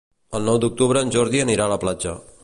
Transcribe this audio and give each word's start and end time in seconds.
El 0.37 0.45
nou 0.49 0.55
d'octubre 0.63 1.03
en 1.07 1.13
Jordi 1.17 1.43
anirà 1.45 1.67
a 1.67 1.71
la 1.75 1.79
platja. 1.85 2.15